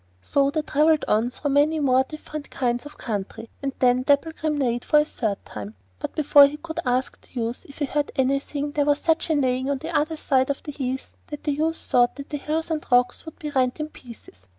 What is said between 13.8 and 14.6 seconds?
pieces.